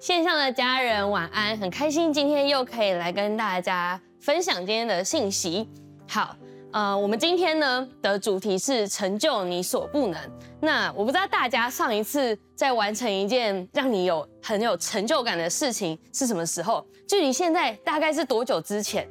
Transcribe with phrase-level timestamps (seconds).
[0.00, 5.68] 线上的家人晚安，很开心今天又可以来跟大家分享今天的信息。
[6.08, 6.34] 好，
[6.72, 10.18] 呃，我们今天呢的主题是成就你所不能。
[10.58, 16.82] 那我不知道大家上一次在完成一件让你有很有成就感的事情是什么时候？
[17.06, 19.06] 距离现在大概是多久之前？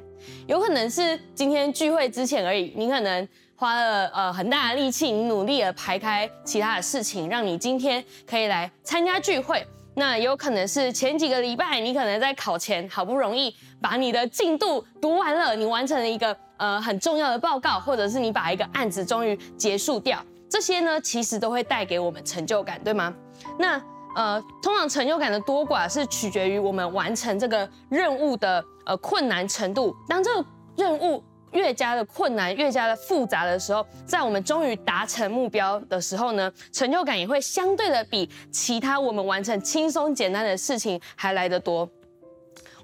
[0.48, 2.72] 有可能是今天聚会之前而已。
[2.74, 9.64] 你可能花了呃很大的力气，你努力的排开其他的事情，让你今天可以来参加聚会。
[9.94, 23.14] 那有可能是前几个礼拜，你可能在考前好不容易把你的进度读完了，你完成了一个呃很重要的报告，或者是你把一个案子终于结束掉，这些呢其实都会带给我们成就感，对吗？
[23.58, 23.82] 那
[24.16, 30.44] 呃通常成就感的多寡是取决于我们完成这个任务的呃困难程度，当这个
[30.76, 31.22] 任务。
[31.52, 41.88] 越加的困难，越加的复杂的时候，在我们终于达成目标的时候呢，成就感也会相对的比其他我们完成轻松简单的事情还来得多。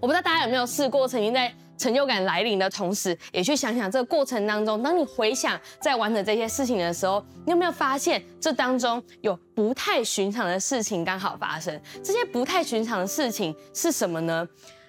[0.00, 11.78] 我不知道大家有没有试过，曾经在成就感来临的同时，也去想想这个过程当中，当你回想在完成这些事情的时候，你有没有发现这当中有不太寻常的事情刚好发生？
[12.02, 14.46] 这些不太寻常的事情是什么呢？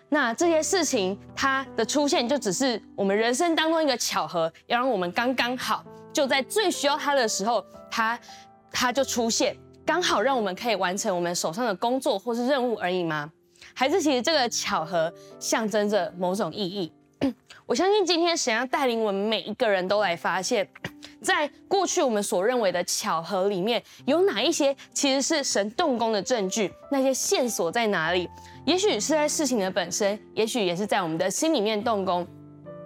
[0.10, 8.18] 那这些事情，它的出现就只是我们人生当中一个巧合，要让我们刚刚好就在最需要它的时候，它
[8.72, 13.30] 它就出现，刚好让我们可以完成我们手上的工作或是任务而已吗？
[13.74, 16.92] 还是其实这个巧合象征着某种意义？
[17.68, 20.68] 我相信今天神要带领我们每一个人都来发现，
[21.22, 26.72] 在过去我们所认为的巧合里面，有哪一些其实是神动工的证据？
[26.92, 28.30] 那些线索在哪里？
[28.66, 32.28] 也许是在事情的本身，也许也是在我们的心里面动工，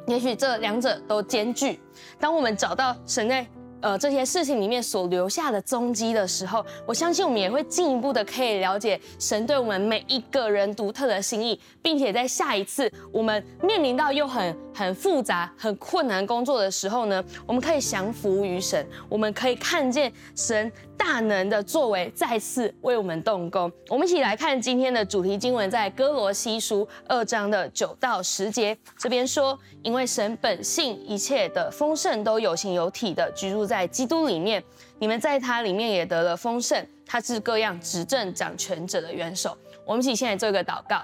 [0.07, 1.79] 也许这两者都兼具。
[2.19, 3.45] 当我们找到神在
[3.81, 20.71] 呃这些事情里面所留下的踪迹的时候，我相信我们也会进一步的可以了解神对我们每一个人独特的心意，并且在下一次我们面临到又很很复杂、很困难工作的时候呢，我们可以降服于神，我们可以看见神。
[21.03, 28.77] 大能的作为再次为我们动工，我们一起来看今天的主题经文，在哥罗西书二章的九到十节。
[28.99, 34.63] 这边说，因为神本性一切的丰盛都有形有体的居住在基督里面，
[34.99, 36.85] 你们在他里面也得了丰盛。
[37.03, 39.57] 他是各样执政掌权者的元首。
[39.83, 41.01] 我们一起先来做一个祷告。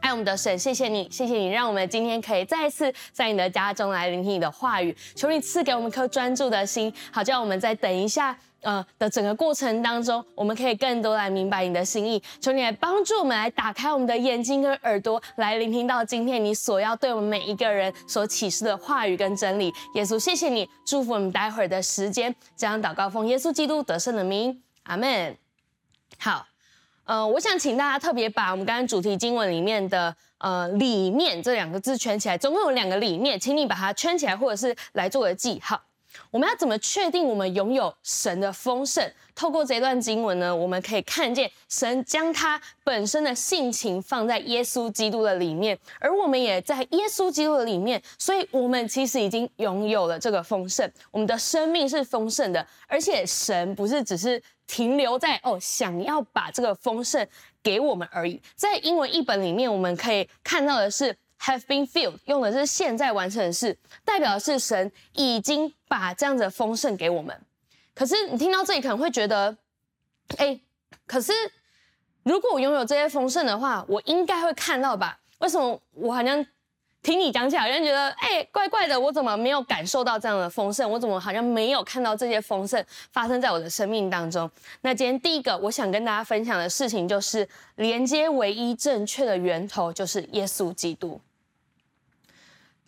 [0.00, 4.96] 爱我们的神，谢谢你，谢谢你，让我们今天可以再一次在你的家中来聆听你的话语。
[5.16, 8.38] 求你赐给我们颗专注的心，好叫我们在等一下。
[8.62, 12.22] 呃的整个过程当中，我们可以更多来明白你的心意。
[12.40, 19.72] 求你来帮助我们，来打开我们的眼睛跟耳朵，来聆听到今天你所要对我们每一个人所启示的话语跟真理。
[19.94, 22.34] 耶稣，谢谢你，祝福我们待会儿的时间。
[22.56, 25.36] 这样祷告奉耶稣基督得胜的名，阿门。
[26.18, 26.46] 好，
[27.04, 35.80] 呃，我想请大家特别把我们刚刚主题经文里面的呃里面这两个字圈起来，总共有两个里面，请你把它圈起来，或者是来做个记号。
[36.30, 39.10] 我们要怎么确定我们拥有神的丰盛？
[39.34, 50.90] 透过这段经文呢，我们可以看见神将他本身的性情放在耶稣基督的里面，而我们也在耶稣基督的里面，所以我们其实已经拥有了这个丰盛。
[51.10, 57.26] 我们的生命是丰盛的，而且神不是只是停留在哦，想要把这个丰盛
[57.62, 58.40] 给我们而已。
[58.54, 61.16] 在英文译本里面，我们可以看到的是。
[61.42, 67.38] Have been filled 用的是现在完成式，代表的是神已经把这样子的丰盛给我们。
[67.94, 69.56] 可是你听到这里可能会觉得，
[70.36, 70.60] 哎、
[71.06, 71.32] 可是
[72.22, 75.18] 如果我拥有这些丰盛的话，我应该会看到吧？
[75.38, 76.46] 为什么我好像？
[77.02, 79.00] 听你讲起来，好像觉得哎、怪怪的。
[79.00, 80.90] 我怎么没有感受到这样的丰盛？
[80.90, 84.50] 我怎么好像没有看到这些丰盛发生在我的生命当中？
[84.82, 91.18] 那今天第一个，我想跟大家分享的事情，就是连接唯一正确的源头，就是耶稣基督。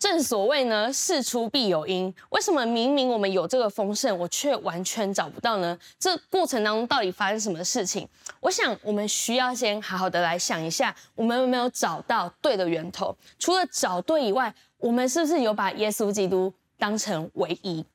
[0.03, 2.13] 正所谓呢，事出必有因。
[2.31, 5.79] 为什么明明我们有这个丰盛，我却完全找不到呢？
[5.97, 8.05] 这过程当中到底发生什么事情？
[8.41, 13.15] 我想我们需要先好好的来想一下，我们有没有找到对的源头？
[13.39, 17.85] 除了找对以外，我们是不是有把耶稣基督当成唯一？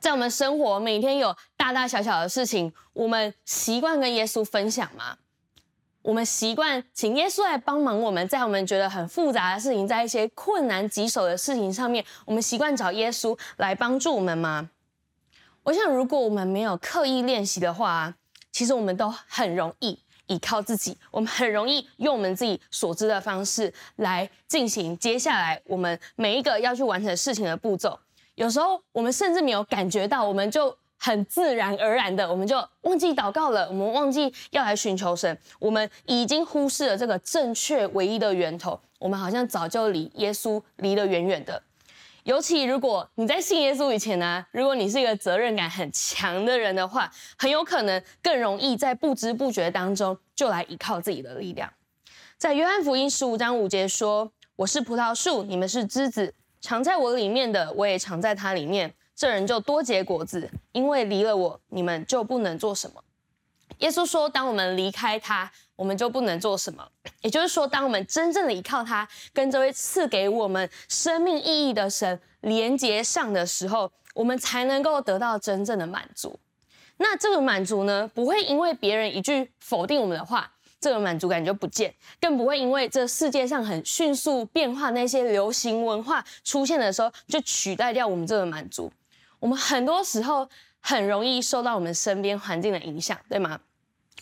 [0.00, 5.18] 在我们生活每天有大大小小的事情，我们习惯跟耶稣分享吗？
[6.06, 14.70] 我们习惯请耶稣来帮忙我们，在我们觉得很复杂的事情，在一些困难棘手的事情上面，我们习惯找耶稣来帮助我们吗？
[15.64, 18.14] 我想，如果我们没有刻意练习的话，
[18.52, 19.98] 其实我们都很容易
[20.28, 27.98] 依靠自己，我们很容易用我们自己所知的方式来进行接下来我们每一个要去完成事情的步骤。
[28.36, 41.62] 有时候我们甚至没有感觉到，我们就很自然而然的，我们就忘记祷告了，我们忘记要来寻求神，我们已经忽视了这个正确唯一的源头，我们好像早就离耶稣离得远远的。
[42.24, 47.08] 尤其如果你在信耶稣以前呢、如果你是一个责任感很强的人的话，
[47.38, 51.72] 很有可能更容易在不知不觉当中就来依靠自己的力量。
[52.36, 58.92] 在约翰福音十五章五节说：“我是葡萄树，你们是枝子，藏在我里面的，我也藏在他里面。
[59.16, 63.02] 这人就多结果子，因为离了我，你们就不能做什么。”
[63.78, 66.86] 耶稣说：“当我们离开他，我们就不能做什么。
[67.20, 76.38] 也就是说，当我们真正的依靠他，跟这位赐给我们生命意义的神连接上的时候，我们才能够得到真正的满足。
[76.98, 88.90] 那这个满足呢，不会因为别人一句否定我们的话，这个满足感就不见；更不会因为这世界上很迅速变化那些流行文化出现的时候，就取代掉我们这个满足。
[89.38, 90.48] 我们很多时候
[90.80, 93.60] 很容易受到我们身边环境的影响，对吗？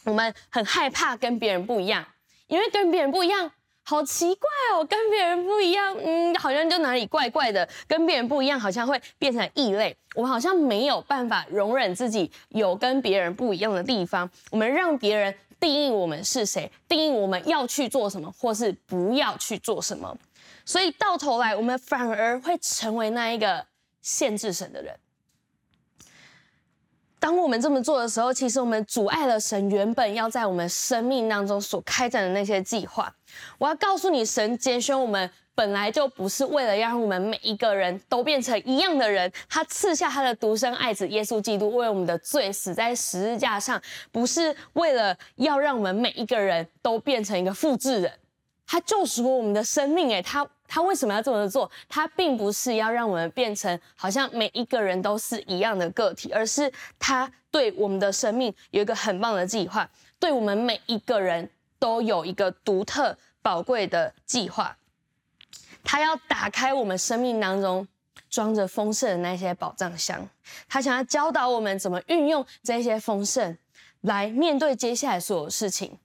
[0.05, 2.05] 我们很害怕跟别人不一样，
[2.47, 3.51] 因为跟别人不一样，
[3.83, 9.97] 好奇怪哦，跟别人不一样，嗯，好像就哪里怪怪的，跟别人不一样，好像会变成异类。
[10.15, 20.15] 我们好像没有办法容忍自己有跟别人不一样的地方，我们让别人定义我们是谁，定义我们要去做什么，或是不要去做什么。
[20.67, 23.65] 所以到头来，我们反而会成为那一个
[24.03, 24.95] 限制神的人。
[27.25, 33.11] 当我们这么做的时候，其实我们阻碍了神原本要在我们生命当中所开展的那些计划。
[33.57, 39.33] 我要告诉你，神拣选我们本来就不是为了要让我们每一个人都变成一样的人。
[39.49, 43.81] 他赐下他的独生爱子耶稣基督，为我们的罪死在十字架上，
[44.13, 48.13] 不是为了要让我们每一个人都变成一个复制人。
[48.67, 50.47] 他救赎我们的生命，诶，他。
[50.67, 51.71] 他为什么要这么做？
[51.89, 59.89] 他并不是要让我们变成好像每一个人都是一样的个体，而是他对我们的生命有一个很棒的计划，
[60.19, 64.77] 对我们每一个人都有一个独特宝贵的计划。
[65.85, 67.87] 他要打开我们生命当中
[68.31, 70.27] 装着丰盛的那些宝藏箱，
[70.67, 73.57] 他想要教导我们怎么运用这些丰盛
[74.01, 75.99] 来面对接下来所有事情。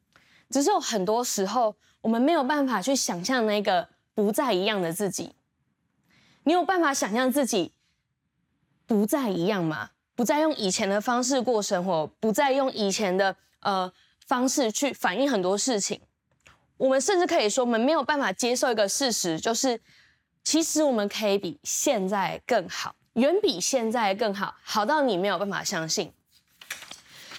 [0.49, 3.87] 只是有很多时候，我们没有办法去想象那个。
[4.19, 5.33] 不再一样的自己，
[6.43, 7.71] 你有办法想象自己
[8.85, 9.91] 不再一样吗？
[10.13, 13.89] 不再用以前的方式过生活，不再用以前的呃
[14.27, 16.01] 方式去反映很多事情。
[16.75, 19.79] 我们甚至可以说，我们没有办法接受一个事实，就是
[20.43, 26.11] 其实我们可以比现在更好，远比现在更好，好到你没有办法相信。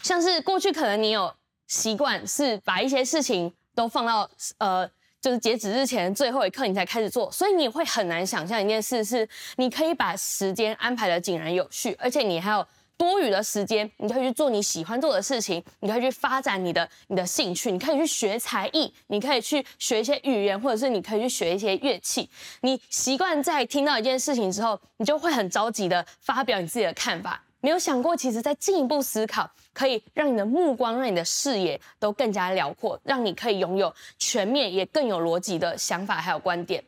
[0.03, 1.35] 像是过去可能你有
[1.67, 4.91] 习惯是把一些事情都放到呃。
[5.21, 22.29] 就是截止日前最后一刻你才开始做，所以你会很难想象一件事是，你可以把时间安排得井然有序，而且你还有多余的时间，你可以去做你喜欢做的事情，你可以去发展你的你的兴趣，你可以去学才艺，你可以去学一些语言，或者是你可以去学一些乐器。
[22.63, 27.43] 你习惯在听到一件事情之后，你就会很着急的发表你自己的看法。
[27.61, 36.83] 没有想过，其实再进一步思考，可以让你的目光、让你的视野都更加辽阔，让你可以拥有全面也更有逻辑的想法还有观点。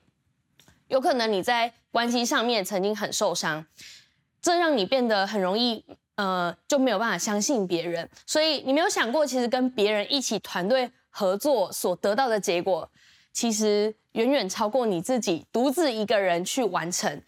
[0.88, 3.64] 有可能你在关系上面曾经很受伤，
[4.40, 5.84] 这让你变得很容易，
[6.16, 8.08] 呃，就没有办法相信别人。
[8.26, 12.91] 所以你没有想过，其实跟别人一起团队合作所得到的结果，
[13.32, 17.22] 其实远远超过你自己独自一个人去完成。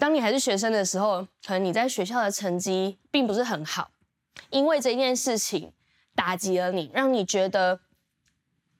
[0.00, 3.90] 当你还是学生的时候，可能你在学校的成绩并不是很好，
[4.48, 5.70] 因为这件事情
[6.14, 7.78] 打击了你，让你觉得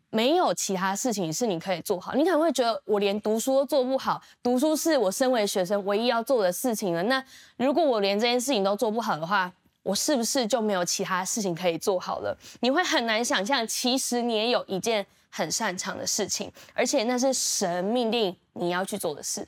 [0.09, 2.15] 没有其他事情是你可以做好。
[2.15, 7.03] 你可能会觉得我连读书都做不好，读书是我身为学生唯一要做的事情了。
[7.03, 7.23] 那
[7.59, 12.35] 如果我连这件事情都做不好的话，我是不是就没有其他事情可以做好了？
[12.61, 19.47] 你会很难想象，其实你也有一件很擅长的事情，而且那是神命令你要去做的事。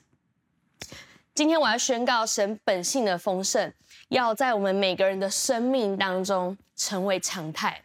[1.35, 3.73] 今天我要宣告，神本性的丰盛
[4.09, 7.83] 要在我们每个人的生命当中成为常态。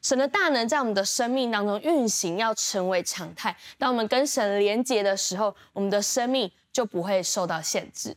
[0.00, 3.56] 神的大能在我们的生命当中运行，要成为常态。
[3.76, 8.16] 当我们跟神连结的时候，我们的生命就不会受到限制。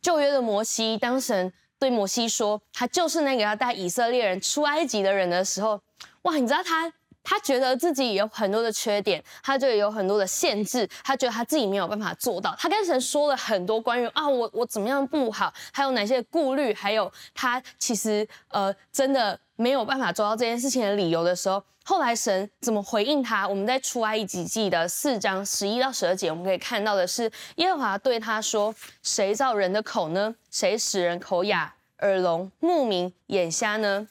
[0.00, 5.80] 旧约的摩西，当神对摩西说他就是那个要带以色列人出埃及的人的时候，
[6.22, 6.92] 哇，你知道他
[7.30, 12.56] 他觉得自己有很多的缺点，他就有很多的限制，他觉得他自己没有办法做到。
[12.58, 23.46] 他跟神说了很多关于啊，我我怎么样不好，还有哪些顾虑，还有他其实呃真的没有办法做到这件事情的理由的时候，后来神怎么回应他？
[23.46, 30.34] 我们在出埃及记的四章十一到十二节，我们可以看到的是耶和华对他说：“谁造人的口呢？
[30.50, 34.08] 谁使人口哑、耳聋、目明、眼瞎呢？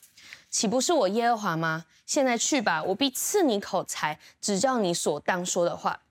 [0.52, 6.02] 岂不是我耶和华吗？”现在去吧，我必赐你口才，指教你所当说的话。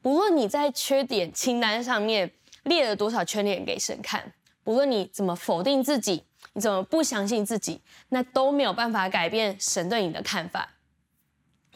[0.00, 2.32] 不论你在缺点清单上面
[2.62, 4.32] 列了多少缺点给神看，
[4.62, 10.76] 不论你怎么否定自己，你怎么不相信自己，那都没有办法改变神对你的看法。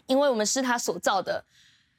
[0.06, 1.44] 因为我们是他所造的，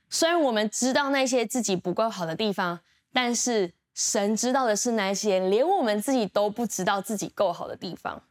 [0.10, 2.80] 虽然我们知道那些自己不够好的地方，
[3.12, 8.24] 但是神知道的是那些连我们自己都不知道自己够好的地方。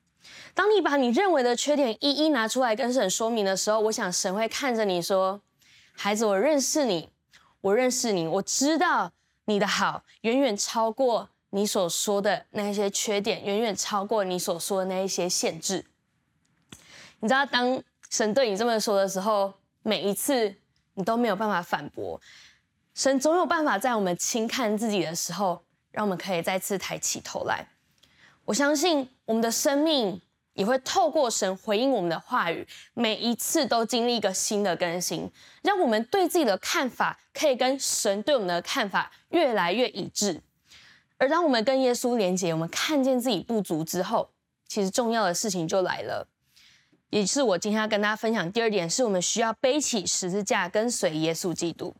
[0.55, 5.41] 当你把你认为的缺点一一拿出来跟神说明的时候，我想神会看着你说
[5.93, 7.11] ：“孩子，我认识你，
[7.61, 9.12] 我认识你，我知道
[9.47, 15.87] 你的好远远超过你所说的那些缺点，远远超过你所说的那一些限制。”
[17.21, 19.52] 你知道，当神对你这么说的时候，
[19.83, 20.55] 每一次
[20.95, 22.21] 你都没有办法反驳，
[22.95, 27.69] 神总有办法在我们轻看自己的时候，让我们可以再次抬起头来。
[28.44, 30.20] 我相信我们的生命
[30.54, 35.30] 也会透过神回应我们的话语，每一次都经历一个新的更新，
[35.62, 40.42] 让我们对自己的看法可以跟神对我们的看法越来越一致。
[41.18, 44.30] 而当我们跟耶稣连结，我们看见自己不足之后，
[44.66, 46.26] 其实重要的事情就来了，
[47.11, 51.94] 也是我今天要跟大家分享第二点，是我们需要背起十字架跟随耶稣基督。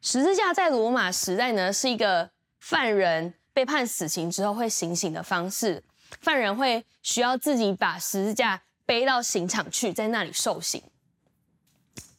[0.00, 3.34] 十字架在罗马时代呢，是一个犯人。
[3.54, 5.82] 被判死刑之后会行刑的方式，
[6.20, 10.82] 犯人会需要自己把十字架背到刑场去，在那里受刑。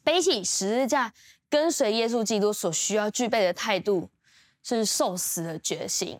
[0.03, 1.13] 背起十字架
[1.49, 4.09] 跟随耶稣基督所需要具备的态度
[4.63, 6.17] 是受死的决心。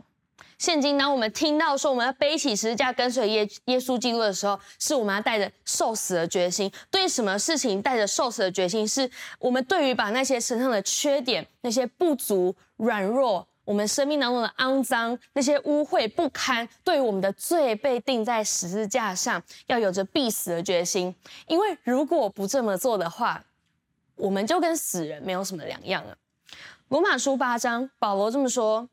[0.58, 6.72] 现今，当我们听到说我们要背起十字架跟随耶耶稣基督的时候，是我们要带着受死的决心。
[6.90, 8.88] 对什么事情带着受死的决心？
[8.88, 13.48] 是我们对于把那些身上的缺点、那些不足、软弱。
[13.66, 21.14] 我们生命当中的肮脏、那些污秽不堪，对于我们的罪被钉在十字架上，要有着必死的决心。
[21.48, 23.44] 因为如果不这么做的话，
[24.16, 26.16] 我们就跟死人没有什么两样了。
[26.90, 28.88] 罗马书八章，保罗这么说：“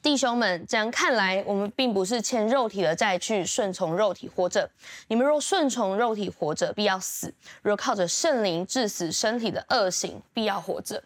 [0.00, 4.68] 弟兄们，这样看来，我们并不是欠肉体的债去顺从肉体活着。
[5.08, 7.28] 你们若顺从肉体活着，必要死；
[7.60, 11.04] 若靠着圣灵治死身体的恶行，必要活着。”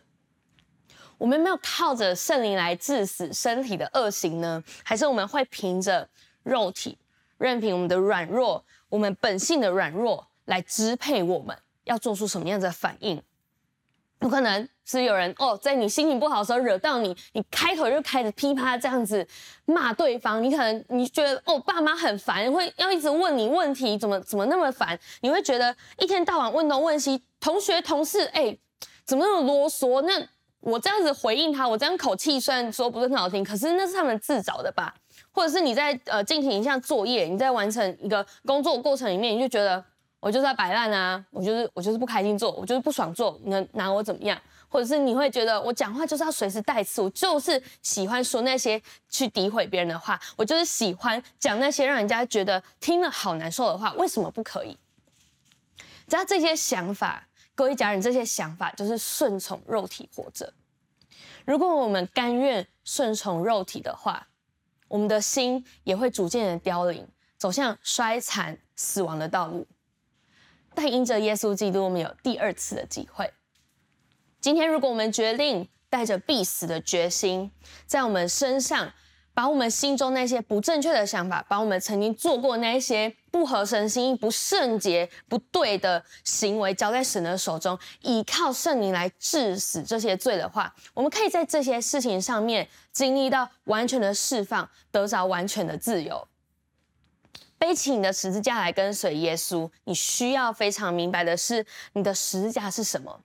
[1.19, 4.63] 我们没有靠着圣灵来致死身体的恶行呢？
[4.83, 6.09] 还是我们会凭着
[6.43, 6.99] 肉体，
[7.39, 13.23] 任凭我们的软弱，我们本性的软弱来支配我们，要做出什么样的反应？
[14.21, 19.27] 有可能是有人哦，在你心情不好的时候惹到你，你开口就开始噼啪这样子
[19.67, 20.43] 骂对方。
[20.43, 24.99] 你可能你觉得哦，爸妈很烦，会要一直问你问题，怎么怎么那么烦？
[25.21, 28.57] 你会觉得一天到晚问东问西，同学同事哎，
[29.05, 30.01] 怎么那么啰嗦？
[30.03, 30.27] 那
[30.65, 34.95] 我这样子回应他，我这样口气虽然说不是很好听，可是那是他们自找的吧？
[35.31, 39.85] 或者是你在呃进行一项作业，你在完成一个工作过程里面，你就觉得
[40.21, 44.41] 我就是在摆烂啊，我就是我就是不开心做，我就是不爽做，你能拿我怎么样？
[44.67, 48.81] 或者是你会觉得我讲话就是要随时带刺，我就是喜欢说那些
[49.11, 54.79] 去诋毁别人的话，我就是喜欢讲那些让人家觉得听了好难受的话，为什么不可以？
[56.09, 57.27] 只要这些想法。
[57.55, 60.53] 各位家人，这些想法就是顺从肉体活着。
[61.45, 64.29] 如果我们甘愿顺从肉体的话，
[64.89, 67.07] 我们的心也会逐渐的凋零，
[67.37, 69.67] 走向衰残、死亡的道路。
[70.75, 73.33] 但因着耶稣基督，我们有第二次的机会。
[74.41, 77.53] 今天，如果我们决定带着必死的决心，
[77.87, 78.93] 在我们身上。
[79.35, 96.29] 把我们心中那些不正确的想法，把我们曾经做过那些不合神心意、不圣洁、不对的行为交在神的手中，依靠圣灵来治死这些罪的话，我们可以在这些事情上面经历到完全的释放，得着完全的自由。
[97.59, 103.21] 背起你的十字架来跟随耶稣，你需要非常明白的是，你的十字架是什么？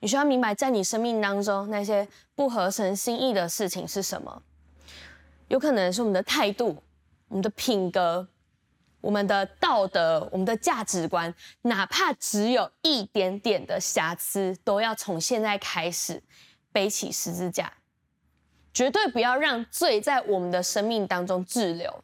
[0.00, 4.42] 你需要明白，在你生命当中那些不合神心意的事情是什么？
[5.52, 6.82] 有可能是我们的态度、
[7.28, 8.26] 我们的品格、
[9.02, 16.22] 我们的道德、我们的价值观，哪怕只有一点点的瑕疵，都要从现在开始
[16.72, 17.70] 背起十字架，
[18.72, 22.02] 绝对不要让罪在我们的生命当中滞留。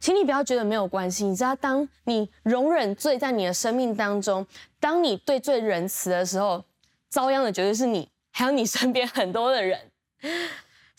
[0.00, 1.24] 请你不要觉得没有关系。
[1.24, 4.44] 你知道，当你容忍罪在你的生命当中，
[4.80, 6.64] 当你对罪仁慈的时候，
[7.08, 9.92] 遭殃的绝对是你，还有你身边很多的人。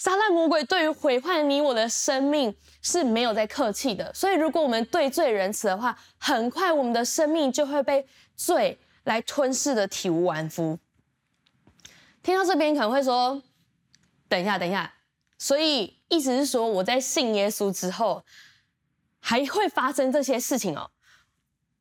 [0.04, 4.14] 撒旦魔鬼对于毁坏你我的生命是没有在客气的。
[4.14, 8.06] 所以，如果我们对罪仁慈的话，很快我们的生命就会被
[8.36, 10.78] 罪来吞噬的体无完肤。
[12.22, 13.42] 听到这边可能会说
[14.28, 14.94] ：“等一下，等一下。”
[15.40, 18.26] 所以意思是说，我在信耶稣之后，
[19.22, 20.92] 还会发生这些事情哦。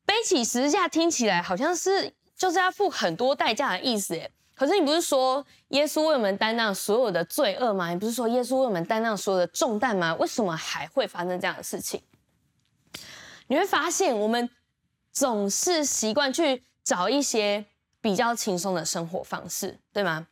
[0.05, 4.31] 背起十字架听起来好像是就是要付很多代价的意思耶。
[4.63, 7.89] 可是你不是说耶稣为我们担当所有的罪恶吗？
[7.89, 10.15] 你不是说耶稣为我们担当所有的重担吗？
[10.15, 12.01] 为什么还会发生这样的事情？
[13.47, 14.49] 你会发现，我们
[15.11, 17.65] 总是习惯去找一些
[17.99, 20.27] 比较轻松的生活方式，对吗？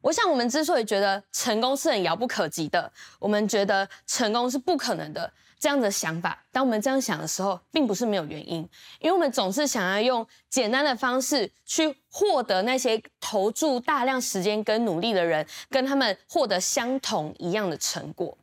[0.00, 8.58] 我想，我们之所以觉得成功是很遥不可及的，我们觉得成功是不可能的，这样的想法，当我们这样想的时候，并不是没有原因，
[9.00, 18.36] 因为我们总是想要用简单的方式去获得那些投注大量时间跟努力的人，跟他们获得相同一样的成果。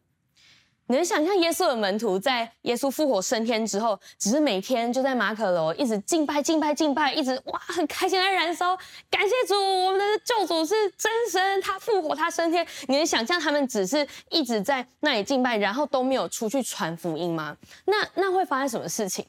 [0.88, 8.77] 你能想象耶稣的门徒在耶稣复活升天之后，只是每天就在马可楼一直敬拜、敬拜、敬拜，一直哇很开心在燃烧，
[9.10, 12.65] 感谢主，我们的救主是真神，他复活，他升天。
[12.88, 17.58] 你能想象他们只是一直在那里敬拜，然后都没有出去传福音吗？
[17.86, 19.25] 那那会发生什么事情？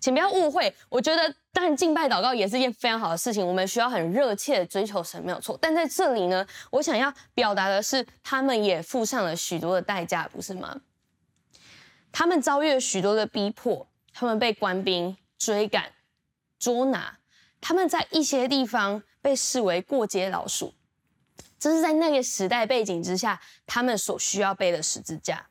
[0.00, 5.58] 请不要误会，我觉得当然敬拜祷告也是一件非常好的事情，我们需要很热切的追求神，没有错。
[5.60, 10.80] 但在这里呢，我想要表达的是，他们也付上了许多的代价，不是吗？
[12.12, 15.92] 他们遭遇了许多的逼迫，他们被官兵追赶、
[16.58, 17.18] 捉拿，
[17.60, 20.72] 他们在一些地方被视为过街老鼠，
[21.58, 25.46] 这是在那个时代背景之下，他们所需要背的十字架。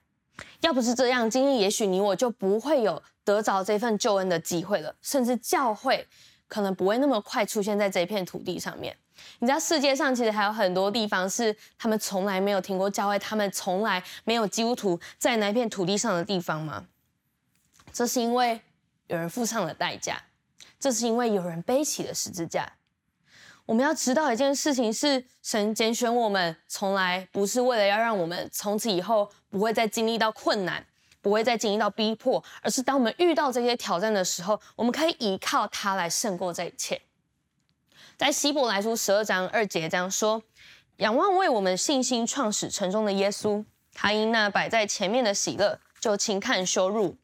[0.62, 6.08] 要不是这样，今天也许你我就不会有得着这份救恩的机会了，甚至教会
[6.48, 8.96] 可能不会那么快出现在这片土地上面。
[9.40, 16.86] 你知道世界上其实还有很多地方是他们从来没有听过教会，他们从来没有基督徒在那片土地上的地方吗？
[17.92, 18.62] 这是因为
[19.08, 20.22] 有人付上了代价，
[20.80, 22.74] 这是因为有人背起了十字架。
[23.66, 30.86] 我们要知道一件事情是，神拣选我们，从来不是为了要让我们从此以后不会再经历到困难，
[31.26, 37.02] 不会再经历到逼迫，而是当我们遇到这些挑战的时候，我们可以依靠他来胜过这一切。
[38.16, 40.44] 在希伯来书十二章二节这样说
[40.98, 47.18] ：“仰望为我们信心创始成终的耶稣，他因那摆在前面的喜乐，就轻看羞辱，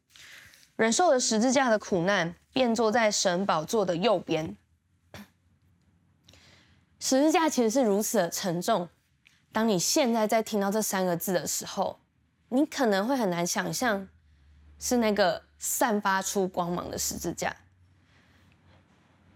[0.74, 4.56] 忍受了十字架的苦难，便坐在神宝座的右边。”
[6.98, 8.88] 十字架其实是如此的沉重。
[9.52, 12.00] 当你现在在听到这三个字的时候，
[12.54, 14.06] 你可能会很难想象，
[14.78, 17.56] 是那个散发出光芒的十字架。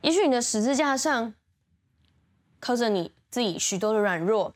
[0.03, 1.33] 也许你的十字架上
[2.61, 4.55] 刻着你自己许多的软弱，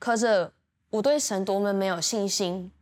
[0.00, 0.52] 刻着
[0.90, 2.72] 我对神多么没有信心，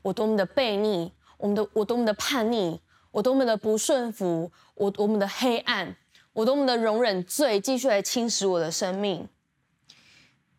[0.00, 5.96] 我多么的悖逆，我们的我多么的叛逆，我多么的不顺服，我多么的黑暗。
[6.32, 9.28] 我多么的容忍罪继续来侵蚀我的生命。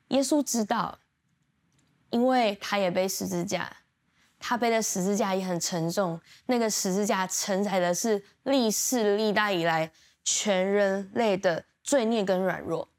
[0.09, 0.99] 耶稣知道，
[2.09, 3.77] 因为他也被十字架，
[4.39, 6.19] 他背的十字架也很沉重。
[6.45, 9.91] 那个十字架承载的是历世历代以来
[10.23, 12.89] 全人类的罪孽跟软弱。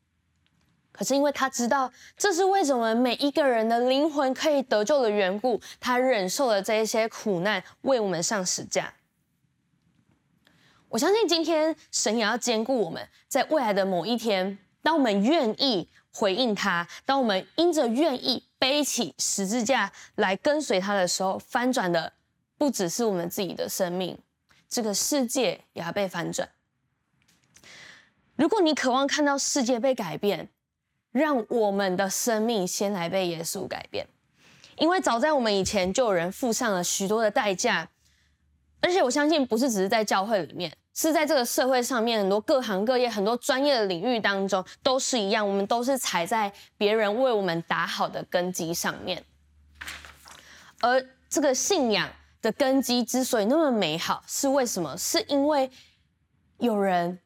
[0.90, 8.94] 可是因为他知道，这是为什么每一个人的灵魂可以得救的缘故，他忍受了这一些苦难，为我们上十字架。
[10.88, 22.12] 我相信今天神也要兼顾我们，在未来的某一天，当我们愿意回应他，当我们因着愿意背起十字架来跟随他的时候，翻转的
[22.56, 24.18] 不只是我们自己的生命，
[24.68, 26.48] 这个世界也要被翻转。
[28.36, 30.48] 如果你渴望看到世界被改变，
[31.10, 34.06] 让我们的生命先来被耶稣改变，
[34.76, 37.88] 因为早在我们以前就有人付上了许多的代价。
[38.80, 45.48] 而且我相信，不是只是在教会里面，是在这个社会上面，很多各行各业、很多专业的领域当中都是一样。
[45.48, 49.22] 我们都是踩在别人为我们打好的根基上面。
[50.80, 52.08] 而这个信仰
[52.42, 54.98] 的根基之所以那么美好，是为什么？
[54.98, 55.70] 是因为
[56.58, 57.16] 有人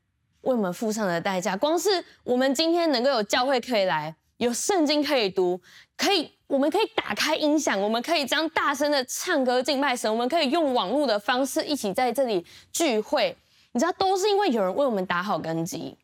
[0.43, 1.57] 为我们付上了代价。
[1.57, 5.59] 光是我们今天能够有教会可以来，有圣经可以读，
[5.97, 6.31] 可以。
[6.47, 13.35] 我们可以打开音响，我们可以这样大声的唱歌敬拜神，我们可以用网络的方式一起在这里聚会。
[13.73, 15.97] 你知道，都是因为有人为我们打好根基，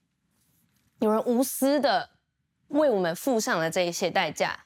[1.00, 2.10] 有人无私的
[2.68, 4.64] 为我们付上了这一些代价。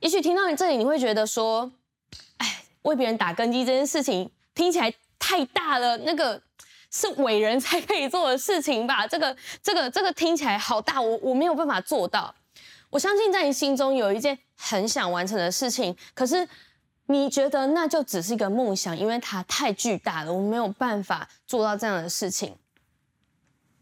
[0.00, 1.72] 也许听到你这里，你会觉得说
[2.38, 6.40] ：“哎，为别人打根基这件事情听起来太大了，那个
[6.90, 9.06] 是伟人才可以做的事情吧？
[9.08, 12.34] 这个这个这个听起来好大，我我没有办法做到。
[12.90, 16.48] 我相信在你心中有一件很想完成的事情，可是
[17.06, 22.56] 你觉得那就只是一个梦想，因为它太巨大了，我没有办法做到这样的事情。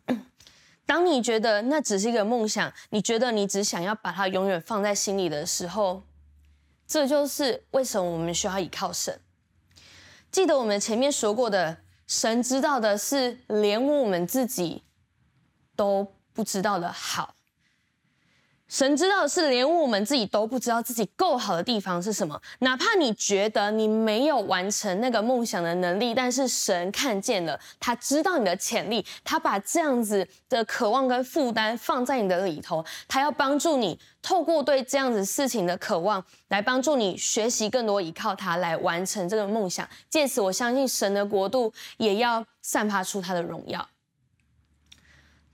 [0.85, 6.03] 当你觉得那只是一个梦想，你觉得你只想要把它永远放在心里的时候，
[6.87, 9.19] 这就是为什么我们需要依靠神。
[10.31, 14.83] 记得我们前面说过的，神知道的是连我们自己
[15.75, 17.35] 都不知道的好。
[18.67, 22.41] 神知道是，连我们自己都不知道自己够好的地方是什么。
[22.61, 39.89] 哪怕你觉得你没有完成那个梦想的能力，但是神看见了，他知道你的潜力，他把这样子的渴望跟负担放在你的里头，他要帮助你透过对这样子事情的渴望，来帮助你学习更多，依靠他来完成这个梦想。
[40.09, 43.87] 借此，我相信神的国度也要散发出他的荣耀。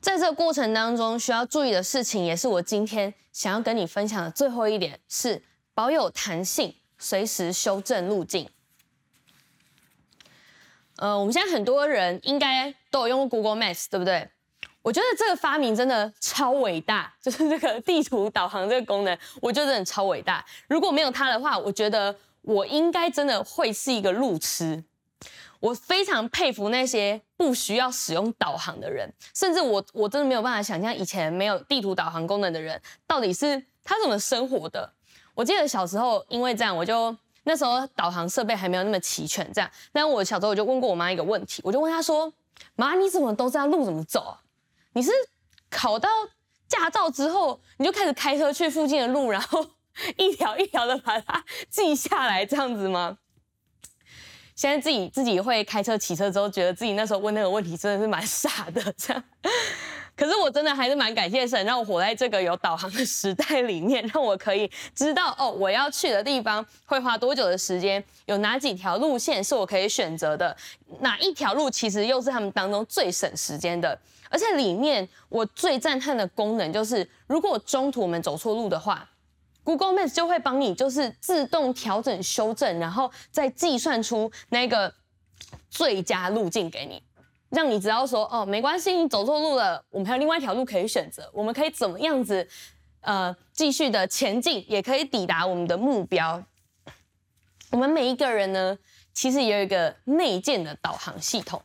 [0.01, 5.43] 在这个过程当中，需要注意的事情，也是我今天想要跟你分享的最后一点，是
[5.75, 8.49] 保有弹性，随时修正路径。
[10.97, 14.29] 呃，我们现在很多人应该都有用过 Google Maps，对不对？
[14.83, 20.43] 我觉得这个发明真的超伟大，就是这个地图导航这个功能，我觉得真的超伟大。
[20.69, 24.83] 如果没有它的话，我觉得我应该真的会是一个路痴。
[25.61, 34.93] 我非常佩服那些不需要使用导航的人，甚至我我真的没有办法想象以前没有地图导航功能的人到底是他怎么生活的。
[35.35, 39.71] 我记得小时候因为这样，我就那时候导航设备还没有那么齐全，这样。
[39.91, 42.31] 但我小时候我就问过我妈一个问题，我就问她说
[42.77, 44.37] ：“妈，你怎么都知道路怎么走？
[44.93, 45.11] 你是
[45.71, 46.11] 考到
[46.69, 49.65] 驾照之后你就开始开车去附近的路，然后
[50.19, 53.17] 一条一条的把它记下来这样子吗？”
[54.61, 59.25] 现在自己自己会开车骑车之后，觉得自己那时候问那个问题真的是蛮傻的，这样。
[60.15, 70.55] 可是我真的还是蛮感谢神，让我活在这个有导航的时代里面，让我可以知道哦，我要去的地方会花多久的时间，有哪几条路线是我可以选择的，
[71.01, 73.99] 哪一条路其实又是他们当中最省时间的。
[74.29, 79.09] 而且里面我最赞叹的功能就是，如果中途我们走错路的话。
[79.63, 84.93] Google Maps 就会帮你，就是自动调整、修正，然后再计算出那个
[85.69, 87.03] 最佳路径给你，
[87.51, 92.49] 让你知道说，哦，没关系，你走错路了，我们还有另外一条路可以选择，我们可以怎么样子，
[93.03, 96.43] 呃，继续的前进，也可以抵达我们的目标。
[97.71, 98.79] 我们每一个人呢，
[99.13, 101.63] 其实也有一个内建的导航系统。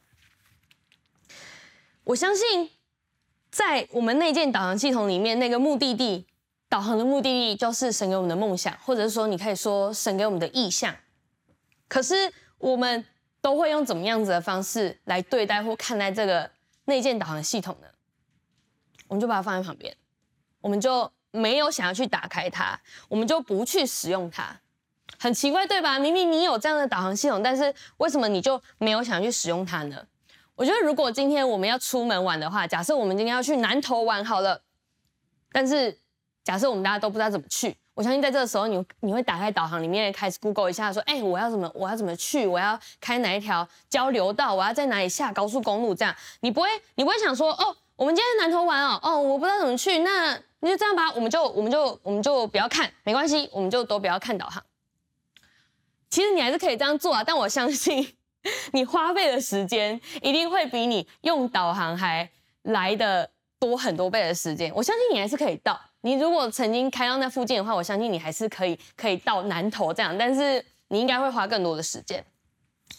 [2.03, 2.69] 我相信，
[3.49, 6.27] 在我们内建导航系统里面，那个目的地。
[6.75, 10.93] 导航的目的地就是神给我们的梦想，或者是说，你可以说神给我们的意向。
[11.87, 13.05] 可是我们
[13.39, 16.51] 都会用怎么样子的方式来对待或看待这个
[16.83, 17.87] 内建导航系统呢？
[19.07, 19.95] 我们就把它放在旁边，
[20.59, 24.59] 我们就没有想要去打开它，我们就不去使用它。
[25.17, 25.97] 很奇怪，对吧？
[25.97, 30.05] 明明你有这样的导航系统，但是为什么你就没有想去使用它呢？
[30.55, 34.61] 我觉得，如果今天我们要出门玩的话，假设我们今天要去南投玩好了，
[35.53, 35.97] 但是。
[36.45, 42.45] 假设我们大家都不知道怎么去，我相信在这个时候你，你会打开导航里面开始 Google 一下，说，哎、我要怎么我要怎么去？
[42.45, 44.53] 我要开哪一条交流道？
[44.53, 45.95] 我要在哪里下高速公路？
[45.95, 54.63] 这样你不会你不会想说，哦，我们今天在南投玩哦，哦，我不知道怎么去，那你就这样吧，我们就我们就我们就不要看，没关系，我们就都不要看导航。
[56.11, 58.15] 其实你还是可以这样做啊，但我相信
[58.71, 62.29] 你花费的时间一定会比你用导航还
[62.61, 64.71] 来的多很多倍的时间。
[64.75, 65.81] 我相信你还是可以到。
[66.05, 72.23] 你如果曾经开到那附近的话，我相信你还是可以可以到南投这样，但是你应该会花更多的时间。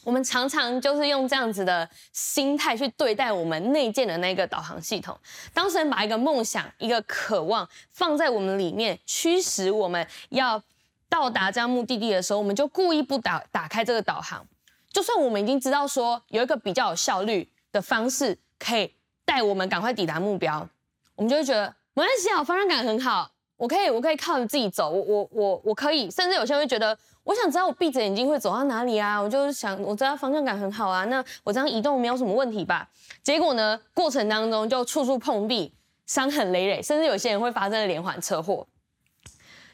[0.02, 5.16] 我们常常就是用这样子的心态去对待我们内建的那个导航系统。
[5.54, 10.60] 当神把一个梦想、一个渴望放在我们里面，驱使我们要
[11.08, 14.44] 到达这样目的地的时候，我们就故意不打打开这个导航。
[14.90, 18.92] 就算我们已经知道说有一个比较有效率的方式，可以
[19.24, 20.68] 带我们赶快抵达目标，
[21.14, 21.72] 我们就会觉得。
[21.96, 32.86] 没关系啊，方向感很好，我可以，我可以靠着自己走，我我我我可以，甚至有些人会觉得，我想知道我闭着眼睛会走到哪里啊，我就想，我知道方向感很好啊，那我这样移动没有什么问题吧？
[33.22, 35.72] 结果呢，过程当中就处处碰壁，
[36.04, 38.66] 伤痕累累，甚至有些人会发生连环车祸，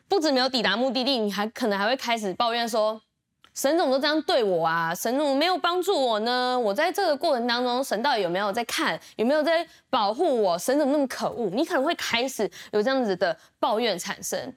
[0.07, 3.03] 不止没有抵达目的地，你还可能还会开始抱怨说。
[3.55, 4.95] 神怎么都这样对我啊？
[4.95, 6.59] 神怎么没有帮助我呢？
[6.59, 8.99] 我在这个过程当中，神到底有没有在看？
[9.17, 10.59] 有没有在保护我？
[10.59, 11.51] 神怎么那么可恶？
[11.51, 14.55] 你可能会开始有这样子的抱怨产生。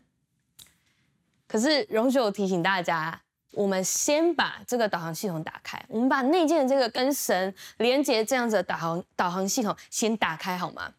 [1.48, 10.94] 可是，容许我提醒大家，我们先把这个导航系统打开，我们把内建的这个跟神连接这样子的导航导航系统先打开好吗？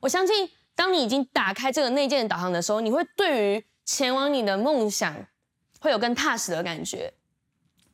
[0.00, 5.14] 我相信，当你已经打开这个内建导航的时候，你会对于前往你的梦想
[5.80, 7.12] 会有更踏实的感觉。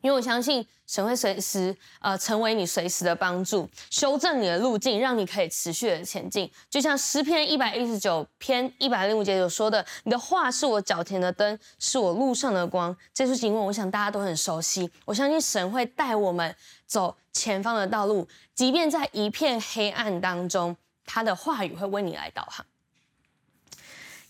[0.07, 6.49] 因为我相信神会随时呃成为你随时的帮助，修正你的路径，让你可以持续的前进。
[6.71, 14.89] 就像诗篇一百一十九篇一百零五节有说的：“你的话是我脚前的灯，是我路上的光。”这句经文，我想大家都很熟悉。
[15.05, 16.55] 我相信神会带我们
[16.87, 22.65] 走前方的道路，即便在一片黑暗当中，他的话语会为你来导航。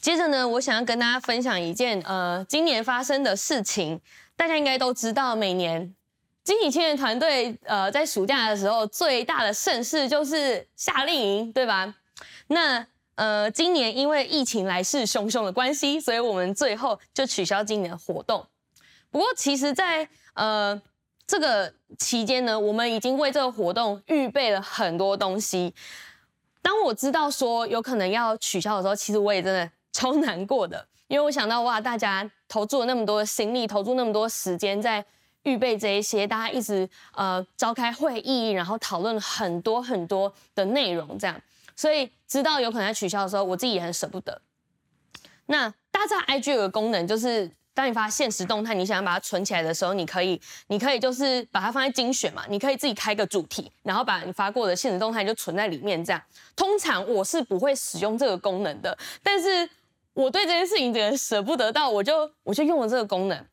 [0.00, 4.00] 接着呢，我想要跟大家分享一件呃今年发生的事情。
[4.36, 5.94] 大家应该都知道，每年
[6.44, 11.94] 金喜青年团队呃在暑假的时候最大的盛事就是夏令营，对吧？
[12.48, 18.46] 那呃今年因为疫情来势汹汹的关系，所以我们最后就取消今年的活动。
[19.10, 20.82] 不过其实在，在呃
[21.26, 25.74] 这个期间呢，我们已经为这个活动预备了很多东西。
[26.62, 30.86] 当我知道说有可能要取消的时候，其实我也真的超难过的。
[31.08, 35.04] 因为我想到哇，大家投注了那么多心力，投注那么多时间在
[35.42, 41.40] 预备这一些，大家一直呃召开会议，然后讨论很多很多的内容，这样，
[41.76, 44.40] 所以知道有可能在取消的时候，我自己也很舍不得。
[45.46, 56.20] 那大家知道 IG 有个功能，就是当你发现实动态，你想要把它存起来的时候，你可以，你可以就是把它放在精选嘛，你可以自己开个主题，然后把你发过的现实动态就存在里面，这样。
[56.56, 59.68] 通常我是不会使用这个功能的，但是。
[60.16, 63.46] 我对这件事情真的舍不得到，我就我就用了这个功能，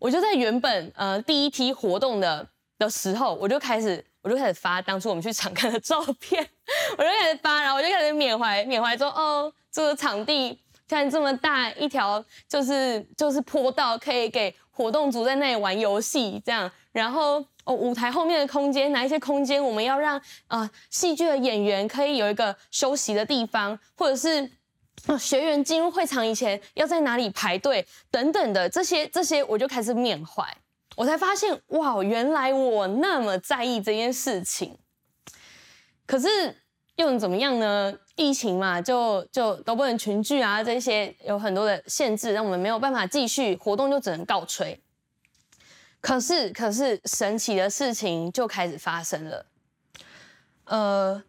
[0.00, 2.44] 我就在原本呃第一梯活动的
[2.76, 6.44] 的时候，我就开始我就开始发当初我们去场看的照片，
[6.96, 24.50] 我就开始发，然后我就开始缅怀缅怀说，哦，这个场地看这么大一条，就是就是坡道，可以给活动组在那里玩游戏这样，然后哦舞台后面的空间，哪一些空间我们要让呃戏剧的演员可以有一个休息的地方，或者是。
[25.18, 30.44] 学员进入会场以前要在哪里排队等等的这些这些，我就开始缅怀，
[30.96, 34.76] 我才发现哇，原来我那么在意这件事情。
[36.04, 36.28] 可是
[36.96, 37.96] 又能怎么样呢？
[38.16, 44.78] 疫情嘛，就就都不能群聚啊，这些有很多的限制，让我们没有办法继续活动，就只能告吹。
[46.00, 49.46] 可是可是神奇的事情就开始发生了，
[50.64, 51.22] 呃。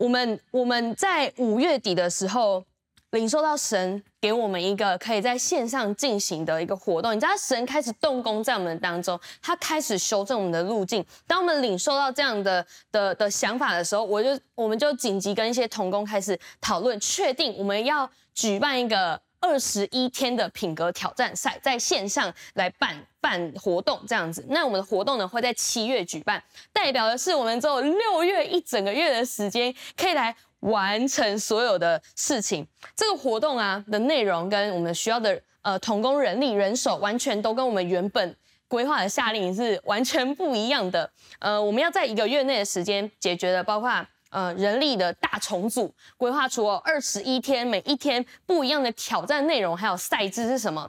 [0.00, 2.64] 我们我们在五月底的时候，
[3.10, 7.14] 领受到神给我们一个可以在线上进行的一个活动。
[7.14, 11.04] 你知道，神开始动工在我们当中，他开始修正我们的路径。
[11.26, 19.20] 当我们领受到这样的的的想法的时候，我就我们就紧急跟一些同工开始讨论，确定我们要举办一个。
[19.40, 24.44] 二十一天的品格挑战赛在线上来办办活动，这样子。
[24.48, 32.66] 那我们的活动呢，会在七月举办，代表的是我们只有六月一整个月的时间可以来完成所有的事情。
[32.94, 38.36] 这个活动啊的内容跟我们需要的呃同工人力人手，完全都跟我们原本
[38.68, 41.10] 规划的夏令营是完全不一样的。
[41.38, 44.06] 呃，我们要在一个月内的时间解决的，包括。
[44.30, 50.88] 呃，人力的大重组，规划出二十一天，每一天不一样的挑战内容，还有赛制是什么？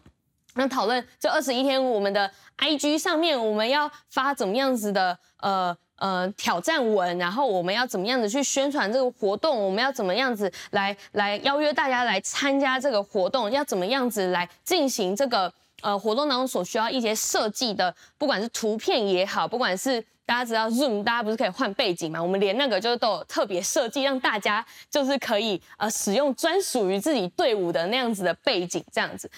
[0.53, 9.59] 那讨论这二十一天，我们的 IG 上面我们要发怎么样子的呃呃挑战文，然后我们要怎么样子去宣传这个活动？
[9.59, 13.49] 我们要怎么样子来来邀约大家来参加这个活动？
[13.49, 15.51] 要怎么样子来进行这个
[15.81, 20.05] 呃活动当中所需要一些设计的，不管是图片也好，不管是。
[20.31, 22.23] 大家知道 Zoom，大家不是可以换背景吗？
[22.23, 29.29] 我们连那个就是都有特别设计，让大家就是可以呃使用专属于自己队伍的那样子的背景，这样子。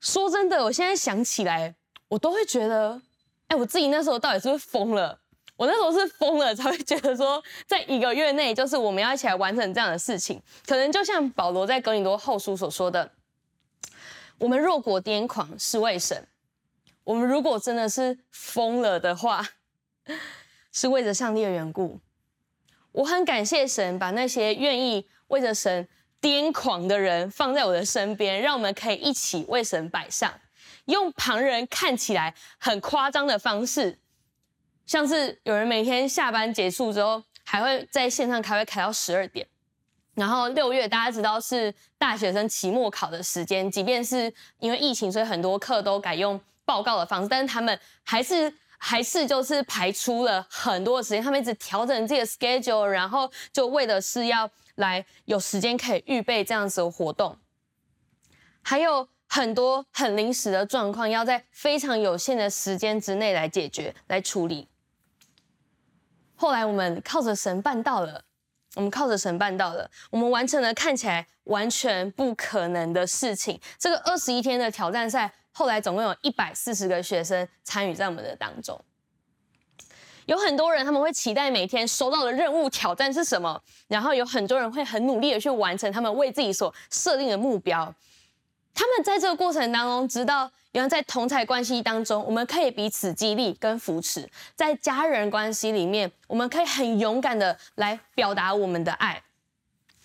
[0.00, 1.74] 说真的，我现在想起来，
[2.06, 3.02] 我都会觉得，
[3.48, 5.18] 哎、我自己那时候到底是不是疯了？
[5.56, 10.40] 我那时候是疯了才会觉得说，在一个月内，就是我们要一起来完成这样的事情。
[10.64, 13.10] 可能就像保罗在哥林多后书所说的，
[14.38, 16.24] 我们弱果癫狂是为神，
[17.02, 19.44] 我们如果真的是疯了的话。
[20.72, 21.98] 是为着上帝的缘故，
[22.92, 25.88] 我很感谢神把那些愿意为着神
[26.20, 30.32] 癫狂的人放在我的身边，让我们可以一起为神摆上，
[30.84, 33.98] 用旁人看起来很夸张的方式，
[34.86, 39.44] 像是有人每天下班结束之后还会在线上开会开到十二点，
[40.14, 48.54] 然后六月大家知道是大学生期末考的时间，即便是因为疫情，所以很多课都改用报告的方式，但是他们还是。
[48.82, 57.36] 还是就是排出了很多的时间，他们一直调整自己的 schedule，然后就为的是要来有时间可以预备这样子的活动。
[58.62, 64.66] 还有很多很临时的状况，要在非常有限的时间之内来解决、来处理。
[66.34, 68.24] 后来我们靠着神办到了，
[68.76, 73.60] 我们靠着神办到了，我们完成了看起来完全不可能的事情。
[73.78, 78.80] 这个二十一天的挑战赛，后来总共有一百四十个学生参与在我们的当中。
[80.26, 87.92] 有很多人他们会期待每天收到的任务挑战是什么，然后有很多人会很努力的去完成他们为自己所设定的目标。
[88.72, 94.22] 他们在这个过程当中知道，原来在同侪关系当中，我们可以彼此激励跟扶持；
[94.54, 99.20] 在家人关系里面，我们可以很勇敢的来表达我们的爱。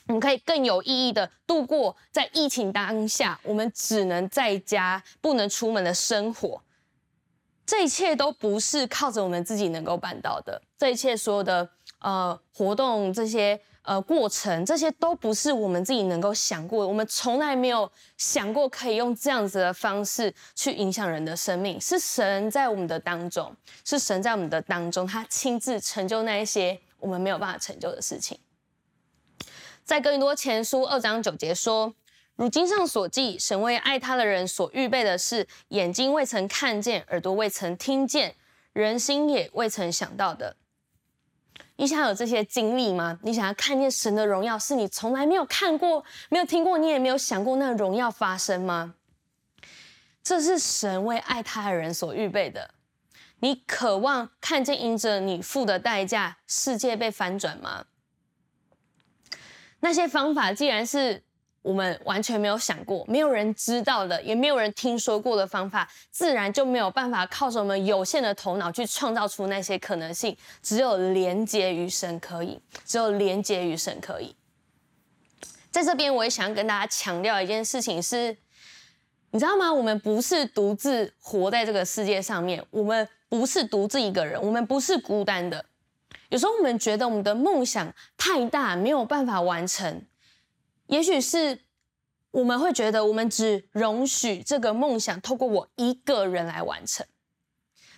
[0.07, 6.61] 我们可以更有意义的度过在疫情当下，我们只能在家不能出门的生活。
[7.65, 10.61] 这一切都不是靠着我们自己能够办到的。
[10.77, 13.59] 这一切所有的呃活动，这些。
[13.87, 17.87] 呃，过程这些都不是我们自己能够想过的，我们从来没有
[18.17, 21.79] 想过可以用这样子的方式去影响人的生命。
[21.79, 28.35] 是神在我们的当中，是神在我们的当中，他亲自成就那一些我们没有办法成就的事情。
[29.85, 31.93] 在哥林多前书二章九节说
[32.35, 38.35] ：“如经上所记，神为爱他的人所预备的是眼睛未曾看见，耳朵未曾听见，
[38.73, 40.55] 人心也未曾想到的。”
[41.77, 43.19] 你想有这些经历吗？
[43.21, 48.95] 你想要看见神的荣耀，是你从来没有看过、没有听过，你也没有想过那荣耀发生吗？
[50.23, 52.73] 这是神为爱他的人所预备的。
[53.41, 57.85] 你渴望看见因着你付的代价，世界被翻转吗？
[59.85, 61.21] 那些方法既然是。
[61.61, 70.37] 我们完全没有想过，没有人知道的，也没有人听说过的方法，自然就没有办法靠着我们有限的头脑去创造出那些可能性。
[70.61, 74.35] 只有连接于神可以，只有连接于神可以。
[75.71, 78.37] 在这边，我也想跟大家强调一件事情是，
[79.31, 79.73] 你知道吗？
[79.73, 85.65] 我们不是独自活在这个世界上面，我们不是独自一个人，我们不是孤单的。
[86.29, 90.05] 有时候我们觉得我们的梦想太大，没有办法完成。
[90.87, 91.59] 也许是
[92.31, 97.05] 我们会觉得，我们只容许这个梦想透过我一个人来完成。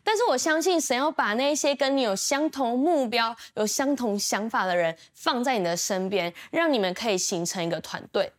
[0.03, 8.32] 但是我相信，神要把那些跟你有相同目标、有相同想法的人放在你的身边，让你们可以形成一个团队，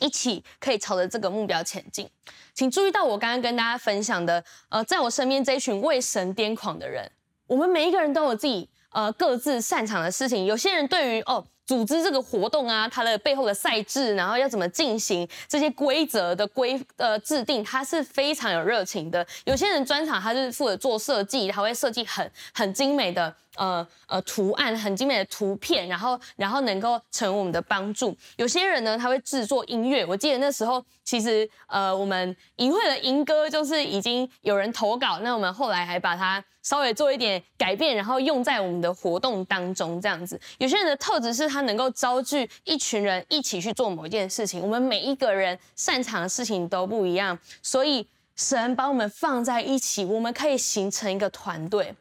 [0.00, 2.08] 一起可以朝着这个目标前进。
[2.54, 7.10] 请注意到我刚刚跟大家分享的，呃，在我身边这一群为神癫狂的人，
[7.52, 10.46] 我们每一个人都有自己呃各自擅长的事情。
[10.46, 11.44] 有些人对于哦。
[11.64, 19.24] 组织这个活动啊，它的背后的赛制，然后要怎么进行这些规则的规呃制定，他是非常有热情的。
[19.44, 28.16] 有些人专长，他是负责做设计，他会设计很很精美的呃呃图案，很精美的图片，然后然后能够成为我们的帮助。
[28.36, 30.04] 有些人呢，他会制作音乐。
[30.04, 36.42] 我记得那时候，其实呃我们营会的营歌就是已经有人投稿，那我们后来还把它。
[36.62, 40.40] 稍微做一点改变，然后用在我们的活动当中，这样子。
[40.58, 44.60] 有些人的特质是他能够招聚一群人一起去做某一件事情。
[44.60, 51.96] 我们每一个人擅长的事情都不一样，所以神把我们放在一起，我们可以形成一个团队。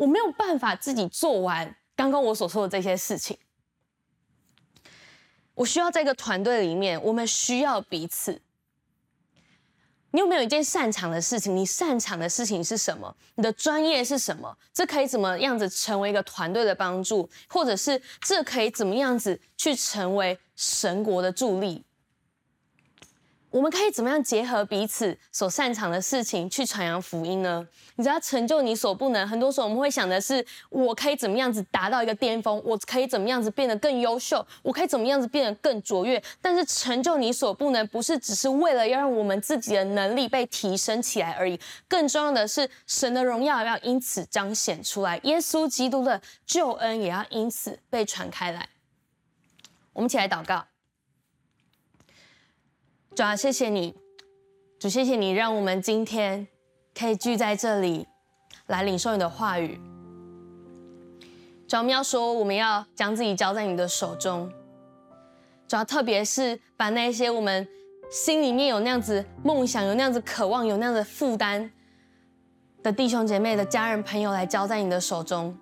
[0.00, 3.36] 我没有办法自己做完刚刚我所说的这些事情，
[5.54, 8.40] 我需要在一个团队里面，我们需要彼此。
[10.12, 11.54] 你有没有一件擅长的事情？
[11.54, 13.14] 你擅长的事情是什么？
[13.34, 14.56] 你的专业是什么？
[14.72, 21.84] 这可以怎么样子成为一个团队的帮助，或者是这可以怎么样子去成为神国的助力？
[23.50, 27.66] 我们可以怎么样结合彼此所擅长的事情去传扬福音呢？
[27.96, 32.62] 你知道成就你所不能，很多时候我们会想的是，我可以怎么样子达到一个巅峰？
[32.64, 34.46] 我可以怎么样子变得更优秀？
[34.62, 36.22] 我可以怎么样子变得更卓越？
[36.40, 41.58] 但是成就你所不能，不是只是为了要让我们自己的能力被提升起来而已，
[41.88, 48.68] 更重要的是神的荣耀要因此彰显出来，耶稣基督的救恩也要因此被传开来。
[49.92, 50.69] 我们一起来祷告。
[53.16, 53.94] 主要，谢谢你，
[54.78, 56.46] 主，谢谢你，让我们今天
[56.94, 58.06] 可以聚在这里
[58.68, 59.80] 来领受你的话语。
[61.66, 64.50] 主要，我们要说，我们要将自己交在你的手中。
[65.66, 67.66] 主要特别是把那些我们
[68.10, 71.70] 心里面有那样子梦想、有那样子渴望、有那样子负担
[72.82, 75.56] 的弟兄姐妹的家人朋友来交在你的手中。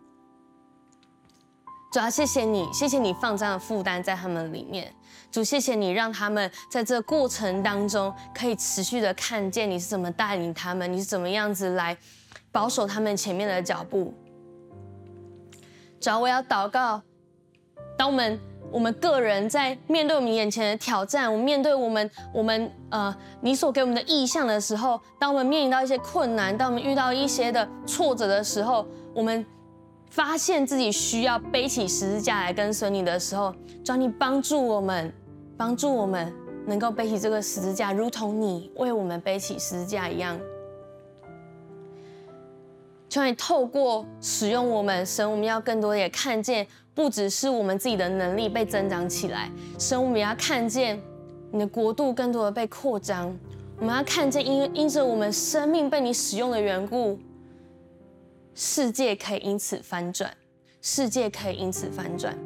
[1.91, 4.95] 主要谢谢你，谢谢你放这样的负担在他们里面。
[5.31, 11.97] 主，谢谢你让他们在这过程当中可以持续的看见你是怎么带领他们，你是怎么样子来
[12.51, 14.15] 保守他们前面的脚步。
[16.01, 17.03] 主要我要祷告，
[17.97, 29.45] 当我们我们个人在面对我们眼前的挑战，我们面对我们我们呃你所给我们的异象的时候，当我们面临到一些困难，当我们遇到一些的挫折的时候，我们
[30.11, 33.55] 发现自己需要背起十字架来跟随你的时候，
[33.85, 35.13] 求你帮助我们，
[35.57, 36.33] 帮助我们
[36.67, 40.39] 能够背起这个十字架，如同你为我们背起十字架一样。
[43.09, 46.67] 求你透过使用我们，神，我们要更多的也看见。
[46.95, 49.49] 不只是我们自己的能力被增长起来，
[49.79, 51.01] 神，我们要看见
[51.53, 53.33] 你的国度更多的被扩张。
[53.79, 57.17] 我们要看见因因着我们生命被你使用的缘故，
[58.61, 60.29] 世界可以因此翻转，
[60.83, 62.37] 世界可以因此翻转。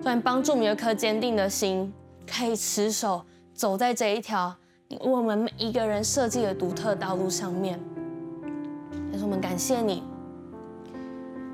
[0.00, 1.92] 求你帮助我们有一颗坚定的心，
[2.24, 3.20] 可以持守
[3.52, 4.54] 走在这一条
[5.00, 7.80] 我们每一个人设计的独特道路上面。
[9.10, 10.04] 但是我们感谢你。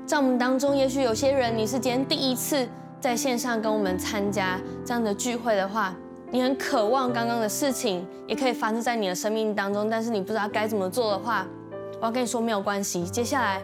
[0.05, 2.69] 在我们当中，也许有些人你是今天第一次
[3.01, 5.95] 在线上跟我们参加这样的聚会的话，
[6.29, 11.47] 你很渴望刚刚的事情也可以发生在你的生命当中，但是你不知道该怎么做的话，
[11.99, 13.03] 我要跟你说没有关系。
[13.05, 13.59] 接下来，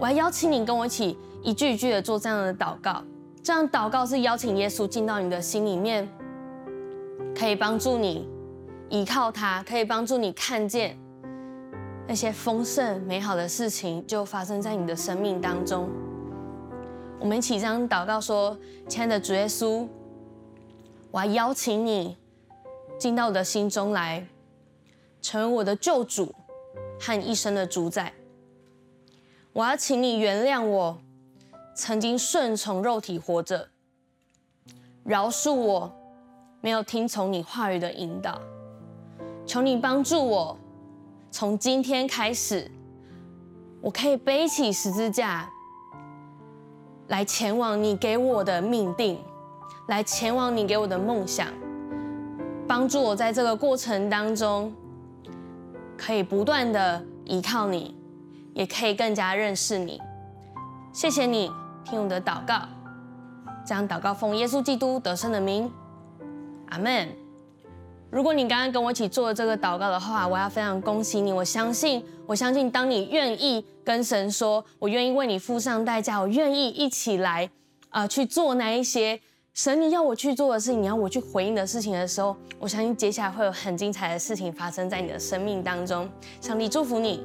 [0.00, 3.04] 我要邀请你跟我一起一句一句的做这样的祷告。
[3.42, 6.08] 这样祷告是邀请耶稣进到你的心里面，
[7.36, 8.26] 可以帮助你
[8.88, 10.98] 依靠他，可以帮助你看见。
[12.08, 15.90] 那些丰盛美好的事情就发生在你的生命当中。
[17.18, 18.56] 我们一起这样祷告说
[18.88, 19.86] ：“亲爱的主耶稣，
[21.10, 22.16] 我要邀请你
[22.98, 24.26] 进到我的心中来，
[25.20, 26.34] 成为我的救主
[26.98, 28.10] 和一生的主宰。
[29.52, 30.98] 我要请你原谅我
[31.74, 33.68] 曾经顺从肉体活着，
[35.04, 35.92] 饶恕我
[36.60, 38.40] 没有听从你话语的引导。
[39.46, 40.56] 求你帮助我。”
[41.32, 42.68] 从今天开始，
[43.80, 45.48] 我可以背起十字架，
[47.06, 49.16] 来前往你给我的命定，
[49.86, 51.46] 来前往你给我的梦想，
[52.66, 54.74] 帮助我在这个过程当中，
[55.96, 57.96] 可以不断的依靠你，
[58.54, 60.00] 也可以更加认识你。
[60.92, 61.50] 谢谢你
[61.84, 62.62] 听我的祷告，
[63.64, 65.70] 这样祷告奉耶稣基督得胜的名，
[66.70, 67.08] 阿门。
[68.10, 71.32] 如果你刚刚跟我一起做这个祷告的话，我要非常恭喜你。
[71.32, 77.48] 我相信，我相信，当你愿意跟神说，我愿意为你付上代价，我愿意一起来，
[77.90, 79.20] 啊、呃，去做那一些
[79.54, 86.10] 神你要我去做的事情，你要我去回应的事情的时候，我相信接下来会有很精彩的事情发生在你的生命当中。
[86.40, 87.24] 上帝祝福你。